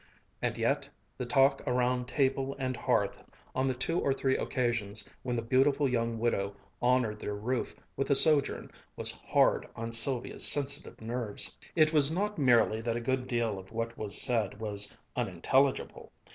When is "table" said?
2.07-2.55